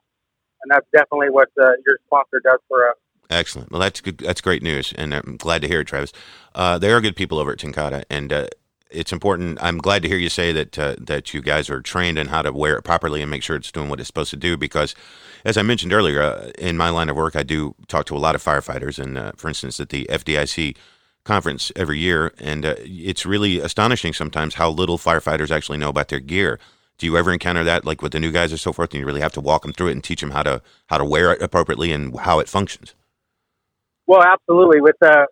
and 0.63 0.71
that's 0.71 0.87
definitely 0.93 1.29
what 1.29 1.49
uh, 1.59 1.71
your 1.85 1.99
sponsor 2.05 2.41
does 2.43 2.59
for 2.67 2.89
us. 2.89 2.95
Excellent. 3.29 3.71
Well, 3.71 3.81
that's 3.81 3.99
good. 4.01 4.19
That's 4.19 4.41
great 4.41 4.63
news, 4.63 4.93
and 4.97 5.13
I'm 5.13 5.37
glad 5.37 5.61
to 5.61 5.67
hear 5.67 5.81
it, 5.81 5.87
Travis. 5.87 6.13
Uh, 6.55 6.77
they 6.77 6.91
are 6.91 7.01
good 7.01 7.15
people 7.15 7.39
over 7.39 7.51
at 7.51 7.59
TenCate, 7.59 8.03
and 8.09 8.31
uh, 8.31 8.47
it's 8.89 9.11
important. 9.11 9.57
I'm 9.61 9.79
glad 9.79 10.01
to 10.03 10.07
hear 10.07 10.17
you 10.17 10.29
say 10.29 10.51
that 10.53 10.79
uh, 10.79 10.95
that 10.99 11.33
you 11.33 11.41
guys 11.41 11.69
are 11.69 11.81
trained 11.81 12.17
in 12.17 12.27
how 12.27 12.41
to 12.41 12.51
wear 12.53 12.77
it 12.77 12.83
properly 12.83 13.21
and 13.21 13.29
make 13.29 13.43
sure 13.43 13.55
it's 13.55 13.71
doing 13.71 13.89
what 13.89 13.99
it's 13.99 14.07
supposed 14.07 14.29
to 14.31 14.37
do. 14.37 14.55
Because, 14.55 14.95
as 15.43 15.57
I 15.57 15.61
mentioned 15.61 15.93
earlier, 15.93 16.21
uh, 16.21 16.51
in 16.57 16.77
my 16.77 16.89
line 16.89 17.09
of 17.09 17.15
work, 17.15 17.35
I 17.35 17.43
do 17.43 17.75
talk 17.87 18.05
to 18.07 18.15
a 18.15 18.19
lot 18.19 18.35
of 18.35 18.43
firefighters, 18.43 18.97
and 18.97 19.17
uh, 19.17 19.31
for 19.35 19.49
instance, 19.49 19.79
at 19.79 19.89
the 19.89 20.05
FDIC 20.09 20.77
conference 21.25 21.71
every 21.75 21.99
year, 21.99 22.33
and 22.39 22.65
uh, 22.65 22.75
it's 22.79 23.25
really 23.25 23.59
astonishing 23.59 24.13
sometimes 24.13 24.55
how 24.55 24.69
little 24.69 24.97
firefighters 24.97 25.51
actually 25.51 25.77
know 25.77 25.89
about 25.89 26.07
their 26.07 26.21
gear. 26.21 26.59
Do 26.97 27.05
you 27.05 27.17
ever 27.17 27.31
encounter 27.31 27.63
that, 27.63 27.85
like 27.85 28.01
with 28.01 28.11
the 28.11 28.19
new 28.19 28.31
guys 28.31 28.51
and 28.51 28.59
so 28.59 28.73
forth, 28.73 28.91
and 28.93 28.99
you 28.99 29.05
really 29.05 29.21
have 29.21 29.33
to 29.33 29.41
walk 29.41 29.61
them 29.61 29.73
through 29.73 29.89
it 29.89 29.91
and 29.91 30.03
teach 30.03 30.21
them 30.21 30.31
how 30.31 30.43
to 30.43 30.61
how 30.87 30.97
to 30.97 31.05
wear 31.05 31.31
it 31.31 31.41
appropriately 31.41 31.91
and 31.91 32.17
how 32.19 32.39
it 32.39 32.49
functions? 32.49 32.95
Well, 34.07 34.23
absolutely. 34.23 34.81
With 34.81 34.95
uh, 35.01 35.25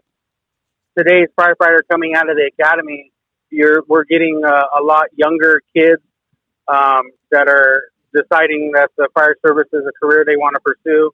today's 0.97 1.29
firefighter 1.39 1.79
coming 1.89 2.13
out 2.15 2.29
of 2.29 2.35
the 2.35 2.51
academy, 2.59 3.11
you're 3.49 3.83
we're 3.87 4.03
getting 4.03 4.41
uh, 4.45 4.65
a 4.79 4.83
lot 4.83 5.05
younger 5.15 5.61
kids 5.75 6.01
um, 6.67 7.11
that 7.31 7.47
are 7.47 7.85
deciding 8.13 8.71
that 8.75 8.91
the 8.97 9.09
fire 9.13 9.35
service 9.45 9.67
is 9.73 9.83
a 9.87 10.05
career 10.05 10.23
they 10.25 10.37
want 10.37 10.55
to 10.55 10.61
pursue. 10.61 11.11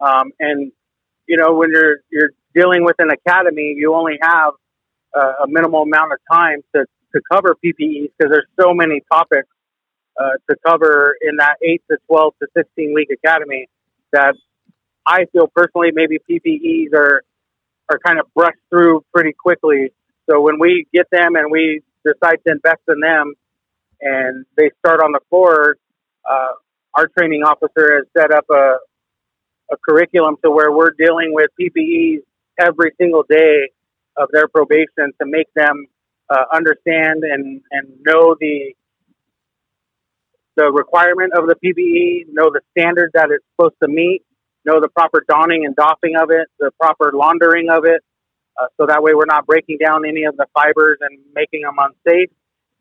Um, 0.00 0.30
and 0.38 0.70
you 1.26 1.36
know, 1.36 1.54
when 1.54 1.70
you're 1.70 1.98
you're 2.10 2.30
dealing 2.54 2.84
with 2.84 2.96
an 3.00 3.10
academy, 3.10 3.74
you 3.76 3.94
only 3.94 4.18
have 4.22 4.52
uh, 5.16 5.44
a 5.44 5.48
minimal 5.48 5.82
amount 5.82 6.12
of 6.12 6.18
time 6.30 6.62
to 6.74 6.84
to 7.14 7.20
cover 7.32 7.56
PPEs 7.64 8.10
because 8.16 8.30
there's 8.30 8.46
so 8.60 8.74
many 8.74 9.02
topics 9.10 9.48
uh, 10.20 10.32
to 10.50 10.56
cover 10.66 11.16
in 11.22 11.36
that 11.36 11.56
eight 11.62 11.82
to 11.90 11.98
twelve 12.08 12.34
to 12.40 12.48
sixteen 12.56 12.94
week 12.94 13.08
academy 13.12 13.68
that 14.12 14.34
I 15.06 15.26
feel 15.32 15.48
personally 15.54 15.90
maybe 15.92 16.18
PPEs 16.30 16.94
are 16.94 17.22
are 17.90 17.98
kind 18.04 18.18
of 18.18 18.26
brushed 18.34 18.58
through 18.70 19.04
pretty 19.14 19.32
quickly. 19.32 19.92
So 20.28 20.40
when 20.40 20.58
we 20.58 20.86
get 20.92 21.06
them 21.10 21.36
and 21.36 21.50
we 21.50 21.82
decide 22.04 22.38
to 22.46 22.52
invest 22.52 22.82
in 22.88 23.00
them, 23.00 23.34
and 24.00 24.44
they 24.56 24.70
start 24.78 25.00
on 25.00 25.12
the 25.12 25.20
floor, 25.30 25.76
uh, 26.28 26.52
our 26.94 27.08
training 27.18 27.42
officer 27.44 27.96
has 27.96 28.06
set 28.16 28.32
up 28.32 28.44
a 28.50 28.76
a 29.70 29.76
curriculum 29.86 30.36
to 30.44 30.50
where 30.50 30.72
we're 30.72 30.92
dealing 30.98 31.32
with 31.32 31.50
PPEs 31.60 32.20
every 32.58 32.92
single 33.00 33.24
day 33.28 33.70
of 34.16 34.28
their 34.32 34.48
probation 34.48 35.12
to 35.20 35.26
make 35.26 35.46
them 35.54 35.86
uh, 36.30 36.44
understand 36.52 37.22
and, 37.24 37.60
and 37.70 37.88
know 38.04 38.36
the 38.40 38.74
the 40.58 40.72
requirement 40.72 41.32
of 41.38 41.46
the 41.46 41.54
PPE, 41.54 42.34
know 42.34 42.50
the 42.50 42.60
standard 42.76 43.12
that 43.14 43.30
it's 43.30 43.44
supposed 43.54 43.76
to 43.80 43.88
meet, 43.88 44.22
know 44.64 44.80
the 44.80 44.88
proper 44.88 45.24
donning 45.28 45.64
and 45.64 45.76
doffing 45.76 46.16
of 46.20 46.30
it, 46.30 46.48
the 46.58 46.72
proper 46.80 47.12
laundering 47.14 47.70
of 47.70 47.84
it, 47.84 48.02
uh, 48.60 48.66
so 48.76 48.86
that 48.86 49.00
way 49.04 49.14
we're 49.14 49.24
not 49.24 49.46
breaking 49.46 49.78
down 49.78 50.04
any 50.04 50.24
of 50.24 50.36
the 50.36 50.46
fibers 50.52 50.98
and 51.00 51.16
making 51.32 51.62
them 51.62 51.76
unsafe 51.78 52.30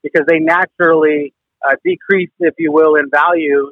because 0.01 0.25
they 0.27 0.39
naturally 0.39 1.35
uh, 1.63 1.75
decrease, 1.85 2.31
if 2.39 2.55
you 2.57 2.71
will, 2.71 2.95
in 2.95 3.11
value 3.11 3.71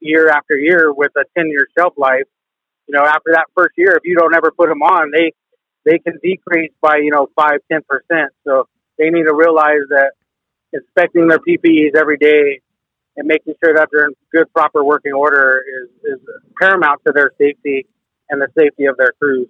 year 0.00 0.28
after 0.30 0.56
year 0.56 0.92
with 0.92 1.12
a 1.16 1.24
10 1.38 1.46
year 1.46 1.68
shelf 1.78 1.94
life. 1.96 2.26
You 2.88 2.98
know, 2.98 3.04
after 3.06 3.30
that 3.32 3.46
first 3.56 3.74
year, 3.78 3.92
if 3.92 4.02
you 4.02 4.16
don't 4.16 4.34
ever 4.34 4.50
put 4.50 4.68
them 4.68 4.82
on, 4.82 5.12
they 5.12 5.32
they 5.86 5.98
can 6.00 6.18
decrease 6.22 6.72
by 6.82 6.96
you 6.96 7.12
know 7.12 7.28
five, 7.36 7.60
ten 7.70 7.80
percent. 7.88 8.32
So 8.44 8.68
they 8.98 9.10
need 9.10 9.24
to 9.24 9.34
realize 9.34 9.86
that 9.90 10.12
inspecting 10.72 11.28
their 11.28 11.38
PPEs 11.38 11.94
every 11.96 12.18
day 12.18 12.60
and 13.16 13.26
making 13.26 13.54
sure 13.62 13.74
that 13.74 13.88
they're 13.92 14.06
in 14.06 14.14
good, 14.32 14.52
proper 14.52 14.84
working 14.84 15.12
order 15.12 15.62
is, 15.66 15.90
is 16.04 16.20
paramount 16.60 17.00
to 17.06 17.12
their 17.12 17.30
safety 17.38 17.86
and 18.30 18.40
the 18.40 18.48
safety 18.58 18.86
of 18.86 18.96
their 18.96 19.12
crews. 19.20 19.48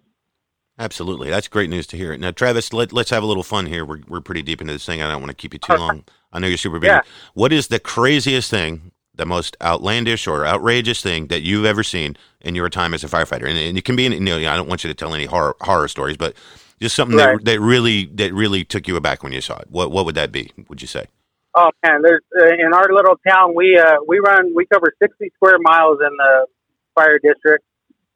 Absolutely. 0.78 1.30
That's 1.30 1.47
great 1.47 1.71
news 1.71 1.87
to 1.88 1.97
hear. 1.97 2.16
Now, 2.16 2.33
Travis, 2.33 2.73
let, 2.73 2.92
us 2.92 3.11
have 3.11 3.23
a 3.23 3.26
little 3.26 3.44
fun 3.44 3.66
here. 3.66 3.85
We're, 3.85 4.00
we're 4.09 4.21
pretty 4.21 4.42
deep 4.42 4.61
into 4.61 4.73
this 4.73 4.85
thing. 4.85 5.00
I 5.02 5.11
don't 5.11 5.23
want 5.23 5.30
to 5.30 5.37
keep 5.37 5.52
you 5.52 5.61
too 5.61 5.75
long. 5.76 6.04
I 6.33 6.40
know 6.40 6.49
you're 6.49 6.56
super 6.59 6.80
busy. 6.80 6.90
Yeah. 6.90 7.02
What 7.35 7.52
is 7.52 7.68
the 7.68 7.78
craziest 7.78 8.50
thing, 8.50 8.90
the 9.14 9.25
most 9.25 9.56
outlandish 9.62 10.26
or 10.26 10.44
outrageous 10.44 11.00
thing 11.00 11.28
that 11.28 11.42
you've 11.42 11.64
ever 11.64 11.85
seen 11.85 12.16
in 12.40 12.56
your 12.56 12.68
time 12.68 12.92
as 12.92 13.04
a 13.04 13.09
firefighter? 13.09 13.49
And, 13.49 13.56
and 13.56 13.78
it 13.78 13.85
can 13.85 13.94
be, 13.94 14.02
you 14.02 14.18
know, 14.18 14.37
I 14.37 14.56
don't 14.56 14.68
want 14.68 14.83
you 14.83 14.88
to 14.88 14.94
tell 14.94 15.14
any 15.14 15.26
horror, 15.26 15.54
horror 15.61 15.87
stories, 15.87 16.16
but 16.16 16.35
just 16.80 16.97
something 16.97 17.16
Right. 17.16 17.38
that, 17.38 17.44
that 17.44 17.61
really 17.61 18.06
that 18.14 18.35
really 18.35 18.64
took 18.64 18.88
you 18.88 18.97
aback 18.97 19.23
when 19.23 19.33
you 19.33 19.40
saw 19.40 19.59
it. 19.59 19.68
What 19.71 19.92
what 19.92 20.04
would 20.06 20.16
that 20.16 20.33
be? 20.33 20.50
Would 20.68 20.83
you 20.83 20.88
say? 20.88 21.06
Oh 21.54 21.70
man, 21.84 22.02
there's 22.02 22.23
uh, 22.37 22.54
in 22.54 22.75
our 22.75 22.92
little 22.92 23.16
town 23.26 23.54
we 23.54 23.78
uh, 23.78 23.99
we 24.06 24.18
run 24.18 24.54
we 24.54 24.66
cover 24.66 24.92
60 25.00 25.30
square 25.37 25.58
miles 25.61 25.99
in 26.00 26.16
the 26.16 26.46
fire 26.94 27.18
district 27.18 27.64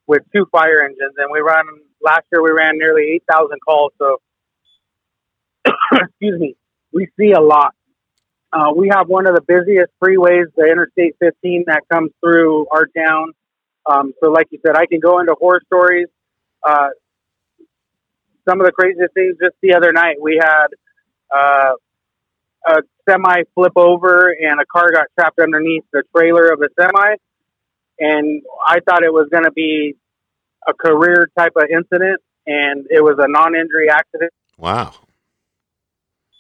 with 0.07 0.23
two 0.35 0.47
fire 0.51 0.83
engines, 0.83 1.15
and 1.19 1.29
we 1.31 1.41
run 1.41 1.65
last 2.03 2.25
year 2.33 2.43
we 2.43 2.51
ran 2.51 2.79
nearly 2.79 3.21
8,000 3.31 3.59
calls. 3.67 3.93
So 3.99 4.17
excuse 5.93 6.41
me, 6.41 6.57
we 6.93 7.09
see 7.19 7.33
a 7.33 7.41
lot. 7.41 7.75
Uh, 8.53 8.73
we 8.75 8.89
have 8.89 9.09
one 9.09 9.27
of 9.27 9.35
the 9.35 9.43
busiest 9.43 9.93
freeways, 10.03 10.47
the 10.57 10.65
Interstate 10.65 11.17
15, 11.21 11.65
that 11.67 11.83
comes 11.93 12.11
through 12.21 12.67
our 12.73 12.87
town. 12.87 13.33
Um, 13.85 14.15
so, 14.23 14.31
like 14.31 14.47
you 14.51 14.59
said, 14.67 14.75
I 14.75 14.87
can 14.87 15.01
go 15.01 15.21
into 15.21 15.35
horror 15.39 15.61
stories. 15.67 16.09
Uh, 16.67 16.89
some 18.49 18.61
of 18.61 18.67
the 18.67 18.73
craziest 18.73 19.13
things 19.13 19.37
just 19.43 19.55
the 19.63 19.75
other 19.75 19.93
night, 19.93 20.17
we 20.21 20.41
had 20.43 20.69
uh, 21.35 21.73
a 22.67 22.83
semi 23.09 23.43
flip 23.55 23.73
over 23.77 24.29
and 24.31 24.61
a 24.61 24.67
car 24.67 24.91
got 24.93 25.07
trapped 25.19 25.39
underneath 25.39 25.85
the 25.93 26.03
trailer 26.17 26.49
of 26.53 26.59
the 26.59 26.69
semi. 26.79 27.15
And 28.01 28.43
I 28.67 28.81
thought 28.81 29.03
it 29.03 29.13
was 29.13 29.29
going 29.31 29.45
to 29.45 29.51
be 29.53 29.97
a 30.67 30.75
career 30.75 31.29
type 31.37 31.53
of 31.57 31.65
incident, 31.71 32.21
and 32.47 32.87
it 32.91 33.03
was 33.03 33.17
a 33.19 33.27
non 33.29 33.55
injury 33.55 33.91
accident. 33.91 34.33
Wow. 34.57 34.95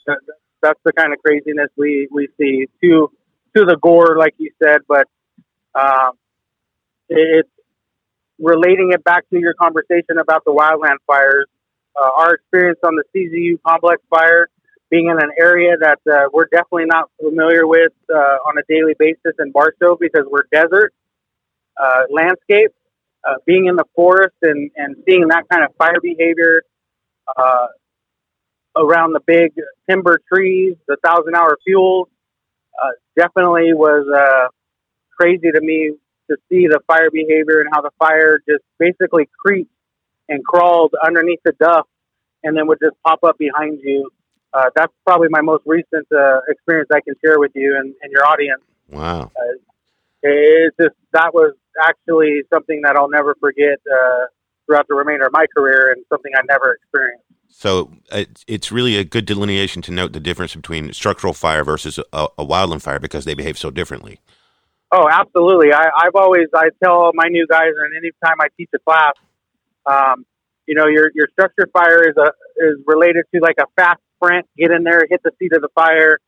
That- 0.06 0.18
That's 0.60 0.80
the 0.84 0.92
kind 0.92 1.12
of 1.12 1.20
craziness 1.24 1.68
we, 1.76 2.08
we 2.10 2.28
see 2.38 2.66
to 2.82 3.10
to 3.56 3.64
the 3.64 3.76
gore, 3.80 4.16
like 4.18 4.34
you 4.38 4.50
said, 4.62 4.80
but 4.88 5.06
um, 5.74 6.12
it's 7.08 7.48
relating 8.38 8.90
it 8.92 9.02
back 9.04 9.28
to 9.30 9.38
your 9.38 9.54
conversation 9.54 10.18
about 10.20 10.44
the 10.44 10.52
wildland 10.52 10.96
fires. 11.06 11.46
Uh, 11.96 12.08
our 12.16 12.34
experience 12.34 12.78
on 12.84 12.94
the 12.94 13.04
CZU 13.14 13.58
complex 13.66 14.02
fire, 14.10 14.48
being 14.90 15.06
in 15.06 15.22
an 15.22 15.30
area 15.38 15.76
that 15.78 15.98
uh, 16.10 16.28
we're 16.32 16.46
definitely 16.46 16.86
not 16.86 17.10
familiar 17.20 17.66
with 17.66 17.92
uh, 18.12 18.38
on 18.46 18.58
a 18.58 18.62
daily 18.68 18.94
basis 18.98 19.34
in 19.38 19.52
Barstow 19.52 19.96
because 20.00 20.24
we're 20.30 20.44
desert 20.50 20.92
uh, 21.82 22.02
landscape. 22.10 22.72
Uh, 23.28 23.34
being 23.44 23.66
in 23.66 23.74
the 23.76 23.84
forest 23.96 24.36
and, 24.42 24.70
and 24.76 24.96
seeing 25.06 25.26
that 25.28 25.44
kind 25.50 25.64
of 25.64 25.74
fire 25.76 26.00
behavior 26.00 26.62
uh, 27.36 27.66
around 28.76 29.12
the 29.12 29.20
big 29.26 29.52
timber 29.90 30.20
trees, 30.32 30.76
the 30.86 30.96
thousand 31.04 31.34
hour 31.34 31.58
fuels, 31.66 32.08
uh, 32.80 32.90
definitely 33.16 33.74
was 33.74 34.06
uh, 34.16 34.48
crazy 35.18 35.50
to 35.52 35.60
me 35.60 35.92
to 36.30 36.36
see 36.48 36.66
the 36.68 36.80
fire 36.86 37.10
behavior 37.10 37.60
and 37.60 37.68
how 37.72 37.82
the 37.82 37.90
fire 37.98 38.38
just 38.48 38.62
basically 38.78 39.28
creeped 39.38 39.72
and 40.28 40.44
crawled 40.44 40.94
underneath 41.04 41.40
the 41.44 41.52
dust 41.60 41.88
and 42.44 42.56
then 42.56 42.66
would 42.68 42.78
just 42.80 42.96
pop 43.04 43.18
up 43.24 43.36
behind 43.38 43.80
you. 43.82 44.10
Uh, 44.52 44.70
that's 44.74 44.92
probably 45.06 45.28
my 45.30 45.42
most 45.42 45.62
recent 45.66 46.06
uh, 46.12 46.40
experience 46.48 46.88
I 46.92 47.00
can 47.00 47.14
share 47.24 47.38
with 47.38 47.52
you 47.54 47.76
and, 47.76 47.94
and 48.02 48.10
your 48.10 48.24
audience. 48.26 48.62
Wow. 48.90 49.30
It's 50.22 50.76
just 50.80 50.94
that 51.12 51.34
was 51.34 51.54
actually 51.82 52.42
something 52.52 52.82
that 52.82 52.96
I'll 52.96 53.10
never 53.10 53.36
forget 53.40 53.78
uh, 53.86 54.26
throughout 54.66 54.88
the 54.88 54.94
remainder 54.94 55.26
of 55.26 55.32
my 55.32 55.46
career 55.54 55.92
and 55.92 56.04
something 56.08 56.32
I 56.36 56.42
never 56.48 56.74
experienced. 56.74 57.24
So 57.48 57.92
it's 58.12 58.44
it's 58.46 58.70
really 58.70 58.96
a 58.96 59.04
good 59.04 59.24
delineation 59.24 59.80
to 59.82 59.92
note 59.92 60.12
the 60.12 60.20
difference 60.20 60.54
between 60.54 60.92
structural 60.92 61.32
fire 61.32 61.64
versus 61.64 61.98
a, 62.12 62.28
a 62.38 62.44
wildland 62.44 62.82
fire 62.82 62.98
because 62.98 63.24
they 63.24 63.34
behave 63.34 63.58
so 63.58 63.70
differently. 63.70 64.20
Oh, 64.92 65.08
absolutely. 65.10 65.72
I, 65.72 65.88
I've 65.98 66.14
always 66.14 66.48
I 66.54 66.68
tell 66.82 67.10
my 67.14 67.28
new 67.28 67.46
guys, 67.46 67.72
and 67.76 67.94
anytime 67.96 68.36
I 68.40 68.48
teach 68.56 68.70
a 68.74 68.78
class, 68.78 69.14
um, 69.86 70.26
you 70.66 70.74
know, 70.74 70.86
your 70.86 71.10
your 71.14 71.28
structure 71.32 71.68
fire 71.72 72.08
is 72.08 72.16
a 72.16 72.32
is 72.56 72.78
related 72.86 73.24
to 73.34 73.40
like 73.40 73.56
a 73.58 73.66
fast 73.76 74.00
sprint, 74.18 74.46
get 74.56 74.70
in 74.70 74.84
there, 74.84 75.06
hit 75.08 75.22
the 75.22 75.32
seat 75.38 75.52
of 75.52 75.62
the 75.62 75.68
fire, 75.74 76.18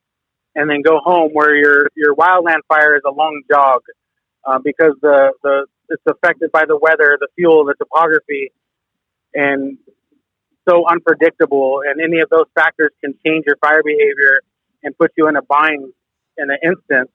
and 0.55 0.71
then 0.71 0.83
go 0.83 0.99
home. 1.03 1.31
Where 1.33 1.55
your 1.57 1.89
your 1.97 2.15
wildland 2.15 2.63
fire 2.69 2.97
is 2.97 3.03
a 3.07 3.13
long 3.13 3.43
jog 3.51 3.83
uh, 4.45 4.59
because 4.63 4.95
the 5.03 5.33
the 5.43 5.67
it's 5.89 6.03
affected 6.07 6.53
by 6.53 6.65
the 6.67 6.79
weather, 6.79 7.19
the 7.21 7.29
fuel, 7.37 7.65
the 7.65 7.75
topography, 7.75 8.53
and 9.35 9.79
so 10.69 10.87
unpredictable. 10.89 11.83
And 11.87 12.01
any 12.01 12.21
of 12.21 12.31
those 12.31 12.47
factors 12.55 12.91
can 13.03 13.15
change 13.27 13.45
your 13.47 13.57
fire 13.57 13.83
behavior 13.85 14.43
and 14.83 14.97
put 14.97 15.13
you 15.17 15.29
in 15.29 15.37
a 15.37 15.43
bind 15.43 15.93
in 16.39 16.51
an 16.51 16.59
instant. 16.63 17.11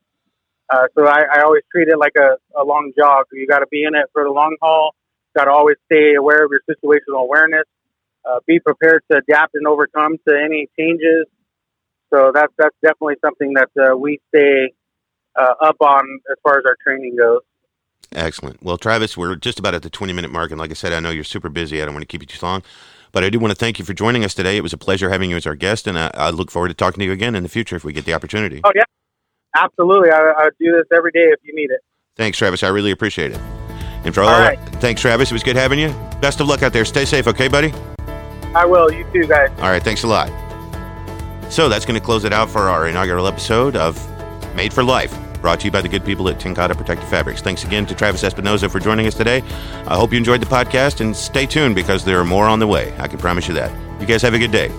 Uh, 0.69 0.87
so 0.97 1.05
I, 1.07 1.23
I 1.33 1.41
always 1.43 1.63
treat 1.71 1.87
it 1.87 1.97
like 1.97 2.13
a, 2.17 2.37
a 2.59 2.63
long 2.63 2.91
jog. 2.97 3.25
You 3.31 3.47
got 3.47 3.59
to 3.59 3.67
be 3.67 3.83
in 3.83 3.95
it 3.95 4.07
for 4.13 4.23
the 4.23 4.31
long 4.31 4.57
haul. 4.61 4.95
Got 5.35 5.45
to 5.45 5.51
always 5.51 5.77
stay 5.85 6.15
aware 6.15 6.45
of 6.45 6.51
your 6.51 6.61
situational 6.69 7.21
awareness. 7.21 7.65
Uh, 8.27 8.39
be 8.47 8.59
prepared 8.59 9.03
to 9.11 9.17
adapt 9.17 9.55
and 9.55 9.67
overcome 9.67 10.17
to 10.27 10.35
any 10.35 10.67
changes. 10.77 11.25
So 12.13 12.31
that's 12.33 12.53
that's 12.57 12.75
definitely 12.83 13.15
something 13.23 13.53
that 13.53 13.69
uh, 13.79 13.95
we 13.95 14.19
stay 14.29 14.73
uh, 15.35 15.53
up 15.61 15.77
on 15.81 16.03
as 16.31 16.37
far 16.43 16.57
as 16.57 16.65
our 16.65 16.77
training 16.83 17.15
goes. 17.17 17.41
Excellent. 18.11 18.61
Well, 18.63 18.77
Travis, 18.77 19.17
we're 19.17 19.35
just 19.35 19.59
about 19.59 19.73
at 19.73 19.83
the 19.83 19.89
20 19.89 20.13
minute 20.13 20.31
mark. 20.31 20.51
And 20.51 20.59
like 20.59 20.71
I 20.71 20.75
said, 20.75 20.93
I 20.93 20.99
know 20.99 21.09
you're 21.09 21.23
super 21.23 21.49
busy. 21.49 21.81
I 21.81 21.85
don't 21.85 21.93
want 21.93 22.03
to 22.03 22.07
keep 22.07 22.21
you 22.21 22.27
too 22.27 22.43
long. 22.45 22.63
But 23.11 23.23
I 23.23 23.29
do 23.29 23.39
want 23.39 23.51
to 23.51 23.55
thank 23.55 23.79
you 23.79 23.85
for 23.85 23.93
joining 23.93 24.23
us 24.25 24.33
today. 24.33 24.57
It 24.57 24.61
was 24.61 24.73
a 24.73 24.77
pleasure 24.77 25.09
having 25.09 25.29
you 25.29 25.37
as 25.37 25.45
our 25.45 25.55
guest. 25.55 25.87
And 25.87 25.97
I, 25.97 26.11
I 26.13 26.29
look 26.29 26.51
forward 26.51 26.69
to 26.69 26.73
talking 26.73 26.99
to 26.99 27.05
you 27.05 27.11
again 27.11 27.35
in 27.35 27.43
the 27.43 27.49
future 27.49 27.75
if 27.75 27.83
we 27.83 27.93
get 27.93 28.05
the 28.05 28.13
opportunity. 28.13 28.61
Oh 28.63 28.71
yeah, 28.75 28.83
absolutely. 29.55 30.11
I, 30.11 30.33
I 30.37 30.49
do 30.59 30.71
this 30.71 30.85
every 30.95 31.11
day 31.11 31.27
if 31.31 31.39
you 31.43 31.55
need 31.55 31.71
it. 31.71 31.81
Thanks, 32.15 32.37
Travis. 32.37 32.63
I 32.63 32.69
really 32.69 32.91
appreciate 32.91 33.31
it. 33.31 33.39
And 34.03 34.13
for 34.13 34.21
all, 34.21 34.29
All 34.29 34.39
right. 34.39 34.59
thanks, 34.75 35.01
Travis. 35.01 35.31
It 35.31 35.33
was 35.33 35.43
good 35.43 35.55
having 35.55 35.79
you. 35.79 35.89
Best 36.21 36.39
of 36.39 36.47
luck 36.47 36.61
out 36.61 36.73
there. 36.73 36.85
Stay 36.85 37.05
safe, 37.05 37.27
okay, 37.27 37.47
buddy? 37.47 37.73
I 38.55 38.65
will. 38.65 38.91
You 38.91 39.05
too, 39.13 39.27
guys. 39.27 39.49
All 39.59 39.69
right, 39.69 39.83
thanks 39.83 40.03
a 40.03 40.07
lot. 40.07 40.29
So 41.51 41.69
that's 41.69 41.85
going 41.85 41.99
to 41.99 42.03
close 42.03 42.23
it 42.23 42.33
out 42.33 42.49
for 42.49 42.69
our 42.69 42.87
inaugural 42.87 43.27
episode 43.27 43.75
of 43.75 43.95
Made 44.55 44.73
for 44.73 44.83
Life, 44.83 45.15
brought 45.41 45.59
to 45.59 45.65
you 45.65 45.71
by 45.71 45.81
the 45.81 45.89
good 45.89 46.03
people 46.03 46.27
at 46.29 46.39
TenCate 46.39 46.75
Protective 46.75 47.07
Fabrics. 47.07 47.41
Thanks 47.41 47.63
again 47.63 47.85
to 47.85 47.93
Travis 47.93 48.23
Espinoza 48.23 48.71
for 48.71 48.79
joining 48.79 49.05
us 49.05 49.13
today. 49.13 49.43
I 49.85 49.95
hope 49.95 50.11
you 50.11 50.17
enjoyed 50.17 50.41
the 50.41 50.47
podcast 50.47 51.01
and 51.01 51.15
stay 51.15 51.45
tuned 51.45 51.75
because 51.75 52.03
there 52.03 52.19
are 52.19 52.25
more 52.25 52.45
on 52.45 52.59
the 52.59 52.67
way. 52.67 52.95
I 52.97 53.07
can 53.07 53.19
promise 53.19 53.47
you 53.47 53.53
that. 53.55 53.71
You 54.01 54.07
guys 54.07 54.21
have 54.23 54.33
a 54.33 54.39
good 54.39 54.51
day. 54.51 54.71